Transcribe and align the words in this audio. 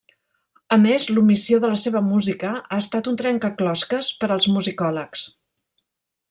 A 0.77 0.77
més, 0.85 1.03
l'omissió 1.17 1.59
de 1.65 1.69
la 1.73 1.77
seva 1.81 2.01
música 2.07 2.53
ha 2.61 2.79
estat 2.85 3.11
un 3.13 3.21
trencaclosques 3.23 4.11
per 4.23 4.31
als 4.37 4.49
musicòlegs. 4.57 5.29